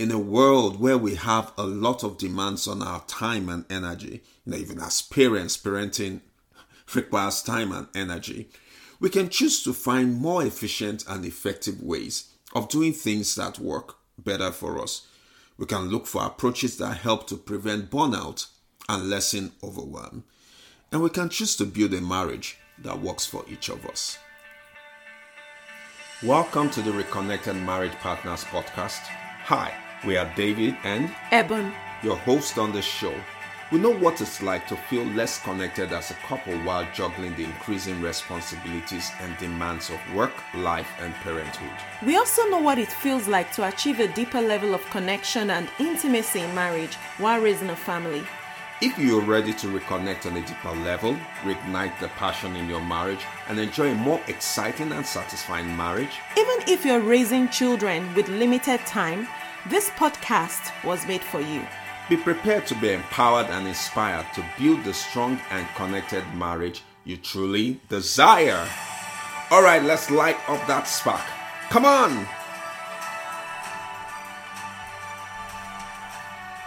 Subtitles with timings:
[0.00, 4.22] in a world where we have a lot of demands on our time and energy,
[4.46, 6.22] you know, even as parents, parenting
[6.94, 8.48] requires time and energy,
[8.98, 13.96] we can choose to find more efficient and effective ways of doing things that work
[14.16, 15.06] better for us.
[15.58, 18.46] We can look for approaches that help to prevent burnout
[18.88, 20.24] and lessen overwhelm.
[20.90, 24.16] And we can choose to build a marriage that works for each of us.
[26.22, 29.02] Welcome to the Reconnected Marriage Partners podcast.
[29.44, 29.74] Hi,
[30.04, 33.14] we are David and Eben, your host on the show.
[33.70, 37.44] We know what it's like to feel less connected as a couple while juggling the
[37.44, 41.70] increasing responsibilities and demands of work, life, and parenthood.
[42.04, 45.68] we also know what it feels like to achieve a deeper level of connection and
[45.78, 48.24] intimacy in marriage while raising a family.
[48.82, 53.20] If you're ready to reconnect on a deeper level, reignite the passion in your marriage,
[53.48, 58.80] and enjoy a more exciting and satisfying marriage, Even if you're raising children with limited
[58.86, 59.28] time,
[59.68, 61.66] this podcast was made for you.
[62.08, 67.16] be prepared to be empowered and inspired to build the strong and connected marriage you
[67.18, 68.66] truly desire.
[69.50, 71.20] All right, let's light up that spark.
[71.68, 72.26] Come on!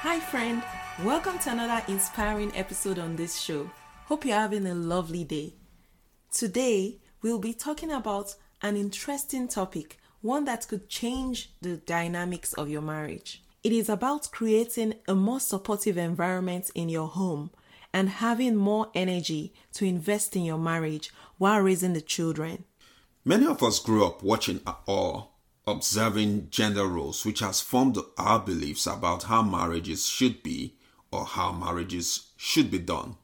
[0.04, 0.62] Hi, friend.
[1.04, 3.72] Welcome to another inspiring episode on this show.
[4.06, 5.56] Hope you're having a lovely day.
[6.32, 12.70] Today, we'll be talking about an interesting topic, one that could change the dynamics of
[12.70, 13.44] your marriage.
[13.62, 17.52] It is about creating a more supportive environment in your home
[17.94, 22.64] and having more energy to invest in your marriage while raising the children.
[23.26, 25.28] Many of us grew up watching or
[25.68, 30.76] observing gender roles, which has formed our beliefs about how marriages should be
[31.12, 33.18] or how marriages should be done.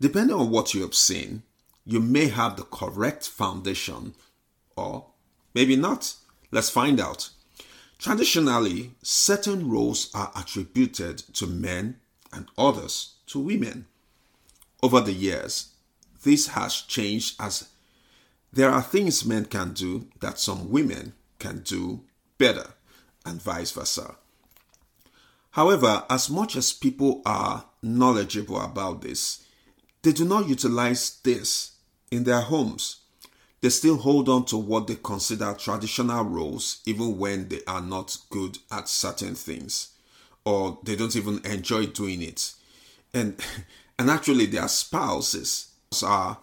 [0.00, 1.42] Depending on what you have seen,
[1.84, 4.14] you may have the correct foundation
[4.76, 5.06] or
[5.54, 6.14] maybe not.
[6.50, 7.30] Let's find out.
[7.98, 11.96] Traditionally, certain roles are attributed to men
[12.32, 13.86] and others to women.
[14.82, 15.74] Over the years,
[16.22, 17.68] this has changed as
[18.52, 22.02] there are things men can do that some women can do
[22.38, 22.70] better,
[23.24, 24.16] and vice versa.
[25.52, 29.44] However, as much as people are knowledgeable about this,
[30.02, 31.72] they do not utilize this
[32.10, 32.99] in their homes.
[33.60, 38.16] They still hold on to what they consider traditional roles, even when they are not
[38.30, 39.90] good at certain things,
[40.44, 42.54] or they don't even enjoy doing it.
[43.12, 43.38] And,
[43.98, 45.72] and actually, their spouses
[46.02, 46.38] are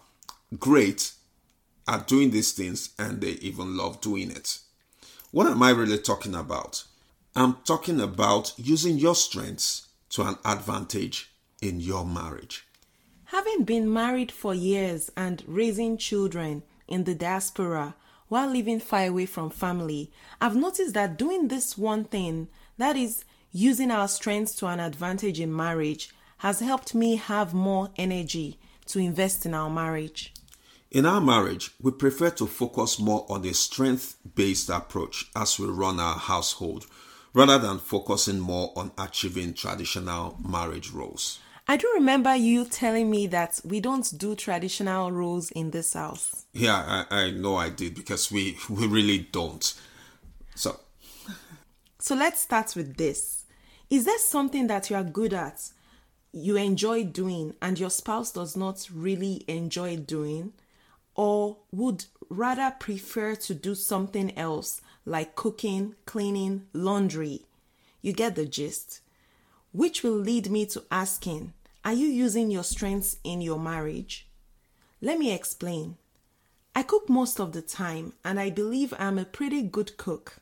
[0.58, 1.12] great
[1.88, 4.58] at doing these things and they even love doing it.
[5.30, 6.84] What am I really talking about?
[7.34, 11.30] I'm talking about using your strengths to an advantage
[11.60, 12.66] in your marriage.
[13.24, 17.94] Having been married for years and raising children in the diaspora
[18.28, 20.10] while living far away from family,
[20.40, 25.40] I've noticed that doing this one thing, that is, using our strengths to an advantage
[25.40, 30.32] in marriage, has helped me have more energy to invest in our marriage.
[30.90, 35.66] In our marriage, we prefer to focus more on a strength based approach as we
[35.66, 36.86] run our household
[37.34, 41.40] rather than focusing more on achieving traditional marriage roles.
[41.70, 46.46] I do remember you telling me that we don't do traditional roles in this house.
[46.54, 49.74] Yeah, I, I know I did because we, we really don't.
[50.54, 50.80] So,
[51.98, 53.44] So let's start with this.
[53.90, 55.70] Is there something that you are good at,
[56.32, 60.54] you enjoy doing, and your spouse does not really enjoy doing,
[61.14, 67.42] or would rather prefer to do something else like cooking, cleaning, laundry?
[68.00, 69.00] You get the gist.
[69.72, 71.52] Which will lead me to asking
[71.88, 74.28] Are you using your strengths in your marriage?
[75.00, 75.96] Let me explain.
[76.74, 80.36] I cook most of the time, and I believe I'm a pretty good cook.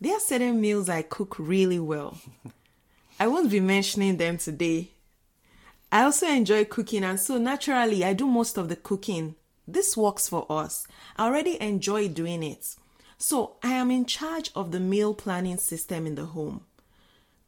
[0.00, 2.18] There are certain meals I cook really well.
[3.18, 4.92] I won't be mentioning them today.
[5.90, 9.34] I also enjoy cooking, and so naturally, I do most of the cooking.
[9.66, 10.86] This works for us.
[11.16, 12.76] I already enjoy doing it.
[13.18, 16.60] So, I am in charge of the meal planning system in the home.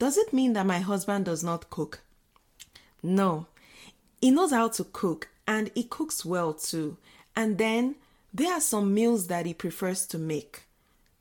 [0.00, 2.00] Does it mean that my husband does not cook?
[3.04, 3.46] No.
[4.20, 6.96] He knows how to cook and he cooks well too.
[7.36, 7.96] And then
[8.32, 10.62] there are some meals that he prefers to make.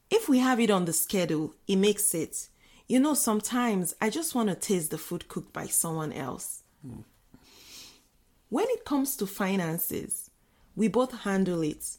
[0.10, 2.48] If we have it on the schedule, he makes it.
[2.88, 6.64] You know, sometimes I just want to taste the food cooked by someone else.
[8.50, 10.30] When it comes to finances,
[10.76, 11.98] we both handle it.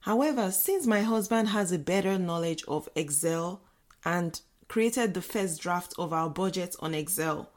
[0.00, 3.60] However, since my husband has a better knowledge of Excel
[4.04, 7.50] and created the first draft of our budget on Excel,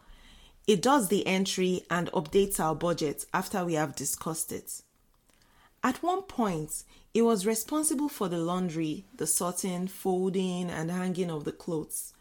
[0.65, 4.81] it does the entry and updates our budget after we have discussed it.
[5.83, 6.83] At one point,
[7.13, 12.13] it was responsible for the laundry, the sorting, folding, and hanging of the clothes.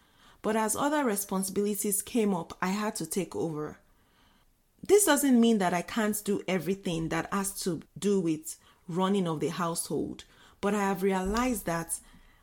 [0.43, 3.79] but as other responsibilities came up, I had to take over.
[4.87, 8.56] This doesn't mean that I can't do everything that has to do with
[8.89, 10.25] running of the household,
[10.61, 12.00] but I have realized that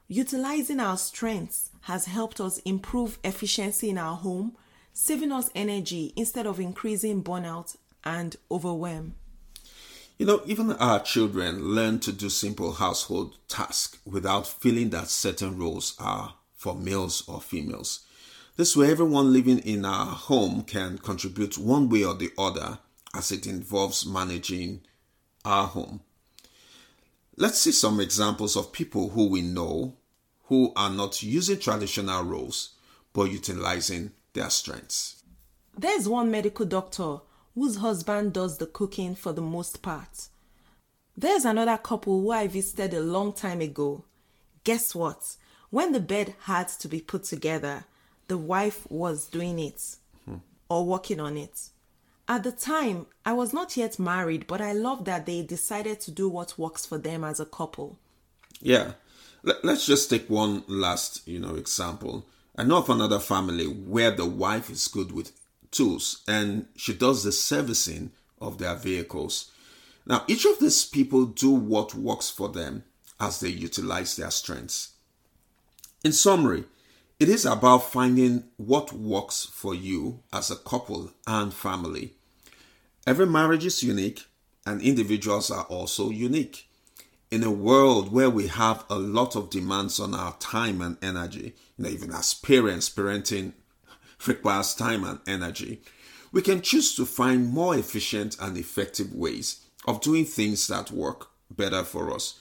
[0.07, 4.55] utilizing our strengths has helped us improve efficiency in our home,
[4.93, 9.15] saving us energy instead of increasing burnout and overwhelm.
[10.17, 15.57] You know, even our children learn to do simple household tasks without feeling that certain
[15.57, 18.01] roles are for males or females.
[18.57, 22.79] This way, everyone living in our home can contribute one way or the other
[23.15, 24.81] as it involves managing
[25.45, 26.01] our home.
[27.37, 29.95] Let's see some examples of people who we know
[30.47, 32.71] who are not using traditional roles
[33.13, 35.21] but utilizing their strengths.
[35.77, 37.17] There's one medical doctor
[37.55, 40.29] whose husband does the cooking for the most part.
[41.17, 44.05] There's another couple who I visited a long time ago.
[44.63, 45.35] Guess what?
[45.69, 47.83] When the bed had to be put together,
[48.29, 50.37] the wife was doing it hmm.
[50.69, 51.69] or working on it.
[52.29, 56.11] At the time, I was not yet married, but I love that they decided to
[56.11, 57.97] do what works for them as a couple.
[58.61, 58.93] Yeah.
[59.63, 62.25] Let's just take one last, you know, example.
[62.55, 65.31] I know of another family where the wife is good with
[65.71, 68.11] tools and she does the servicing
[68.41, 69.51] of their vehicles.
[70.05, 72.83] Now, each of these people do what works for them
[73.19, 74.93] as they utilize their strengths.
[76.03, 76.63] In summary,
[77.19, 82.13] it is about finding what works for you as a couple and family.
[83.05, 84.25] Every marriage is unique,
[84.65, 86.68] and individuals are also unique.
[87.31, 91.53] In a world where we have a lot of demands on our time and energy,
[91.77, 93.53] you know, even as parents, parenting
[94.25, 95.81] requires time and energy,
[96.31, 101.27] we can choose to find more efficient and effective ways of doing things that work
[101.51, 102.39] better for us.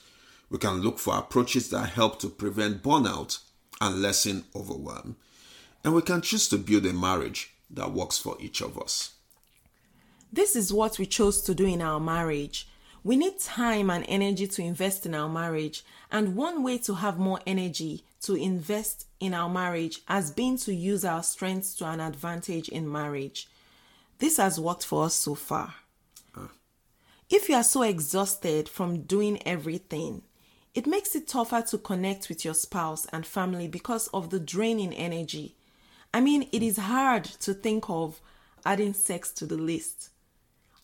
[0.49, 3.39] We can look for approaches that help to prevent burnout
[3.79, 5.15] and lessen overwhelm.
[5.83, 9.13] And we can choose to build a marriage that works for each of us.
[10.31, 12.67] This is what we chose to do in our marriage.
[13.03, 17.17] We need time and energy to invest in our marriage, and one way to have
[17.17, 22.01] more energy to invest in our marriage has been to use our strengths to an
[22.01, 23.47] advantage in marriage.
[24.19, 25.75] This has worked for us so far.
[26.35, 26.47] Uh.
[27.29, 30.23] If you are so exhausted from doing everything,
[30.75, 34.93] it makes it tougher to connect with your spouse and family because of the draining
[34.93, 35.55] energy.
[36.13, 38.19] I mean, it is hard to think of
[38.65, 40.09] adding sex to the list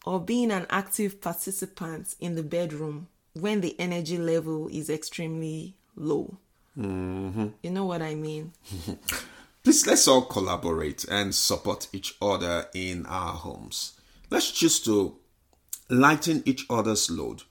[0.06, 6.38] or being an active participant in the bedroom when the energy level is extremely low.
[6.78, 7.48] Mm-hmm.
[7.64, 8.54] You know what I mean?
[9.64, 13.94] Please let's all collaborate and support each other in our homes.
[14.30, 15.18] Let's choose to
[15.90, 17.44] lighten each other's load.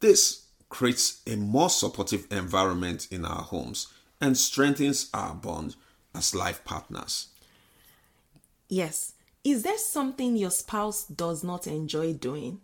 [0.00, 3.88] This creates a more supportive environment in our homes
[4.20, 5.76] and strengthens our bond
[6.14, 7.28] as life partners.
[8.68, 9.12] Yes.
[9.44, 12.60] Is there something your spouse does not enjoy doing?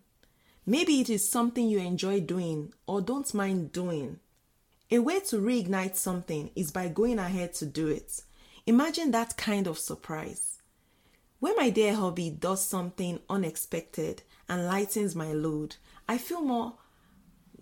[0.65, 4.21] Maybe it is something you enjoy doing or don't mind doing.
[4.89, 8.23] A way to reignite something is by going ahead to do it.
[8.65, 10.63] Imagine that kind of surprise.
[11.41, 15.77] When my dear hubby does something unexpected and lightens my load,
[16.09, 16.75] I feel more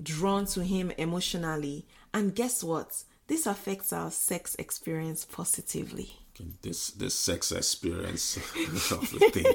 [0.02, 1.86] drawn to him emotionally.
[2.12, 3.02] And guess what?
[3.28, 6.25] This affects our sex experience positively.
[6.62, 8.36] This this sex experience
[8.90, 9.54] of the thing.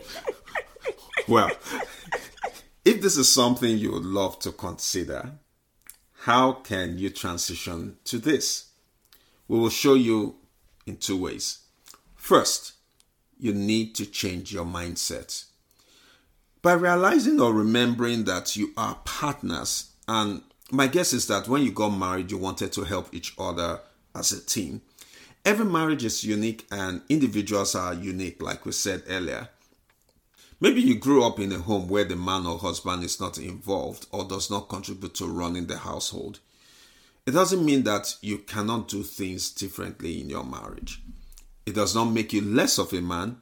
[1.27, 1.51] well,
[2.83, 5.33] if this is something you would love to consider,
[6.21, 8.69] how can you transition to this?
[9.47, 10.35] We will show you
[10.85, 11.59] in two ways.
[12.15, 12.73] First,
[13.37, 15.45] you need to change your mindset.
[16.61, 21.71] By realizing or remembering that you are partners and my guess is that when you
[21.71, 23.81] got married, you wanted to help each other
[24.15, 24.81] as a team.
[25.43, 29.49] Every marriage is unique and individuals are unique, like we said earlier.
[30.59, 34.05] Maybe you grew up in a home where the man or husband is not involved
[34.11, 36.39] or does not contribute to running the household.
[37.25, 41.01] It doesn't mean that you cannot do things differently in your marriage.
[41.65, 43.41] It does not make you less of a man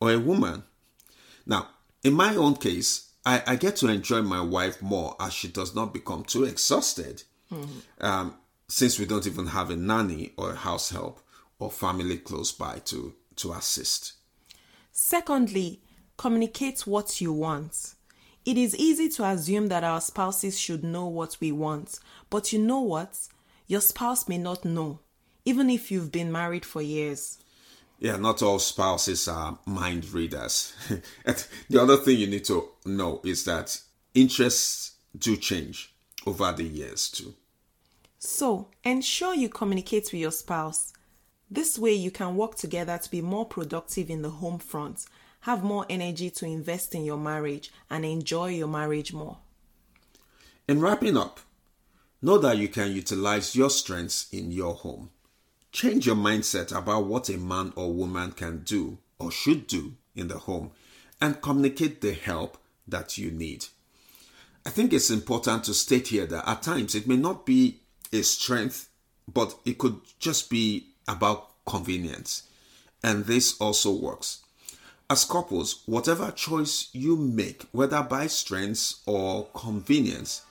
[0.00, 0.64] or a woman.
[1.46, 1.68] Now,
[2.02, 5.74] in my own case, I, I get to enjoy my wife more as she does
[5.74, 7.22] not become too exhausted.
[7.52, 8.04] Mm-hmm.
[8.04, 8.34] Um,
[8.68, 11.20] since we don't even have a nanny or a house help
[11.58, 14.14] or family close by to, to assist.
[14.92, 15.82] Secondly,
[16.16, 17.94] communicate what you want.
[18.44, 22.00] It is easy to assume that our spouses should know what we want,
[22.30, 23.28] but you know what?
[23.66, 25.00] Your spouse may not know,
[25.44, 27.38] even if you've been married for years
[27.98, 30.72] yeah, not all spouses are mind readers.
[31.68, 33.80] the other thing you need to know is that
[34.14, 35.92] interests do change
[36.26, 37.34] over the years too.
[38.20, 40.92] So, ensure you communicate with your spouse.
[41.50, 45.06] This way, you can work together to be more productive in the home front,
[45.40, 49.38] have more energy to invest in your marriage, and enjoy your marriage more.
[50.66, 51.40] In wrapping up,
[52.20, 55.10] know that you can utilize your strengths in your home.
[55.72, 60.28] Change your mindset about what a man or woman can do or should do in
[60.28, 60.72] the home
[61.20, 63.66] and communicate the help that you need.
[64.66, 67.80] I think it's important to state here that at times it may not be
[68.12, 68.88] a strength,
[69.32, 72.44] but it could just be about convenience.
[73.02, 74.40] And this also works.
[75.10, 80.42] As couples, whatever choice you make, whether by strengths or convenience,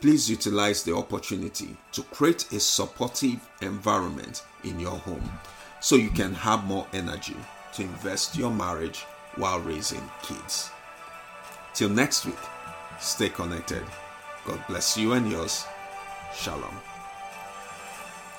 [0.00, 5.30] please utilize the opportunity to create a supportive environment in your home
[5.80, 7.36] so you can have more energy
[7.74, 9.04] to invest your marriage
[9.36, 10.70] while raising kids.
[11.74, 12.38] Till next week,
[12.98, 13.82] stay connected.
[14.46, 15.64] God bless you and yours.
[16.34, 16.91] Shalom.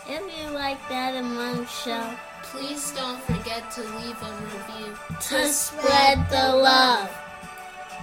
[0.08, 2.10] If you like that among show,
[2.44, 4.94] Please don't forget to leave a review.
[5.22, 7.10] to spread the love.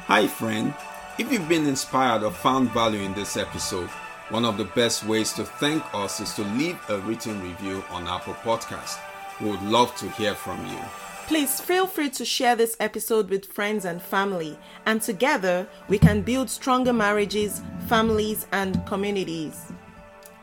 [0.07, 0.75] Hi, friend.
[1.19, 3.90] If you've been inspired or found value in this episode,
[4.30, 8.09] one of the best ways to thank us is to leave a written review on
[8.09, 8.99] Apple Podcast.
[9.40, 10.78] We would love to hear from you.
[11.26, 16.23] Please feel free to share this episode with friends and family, and together we can
[16.23, 19.71] build stronger marriages, families, and communities.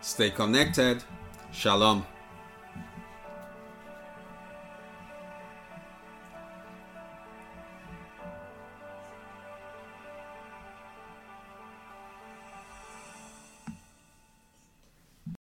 [0.01, 1.03] Stay connected.
[1.57, 2.16] Shalom.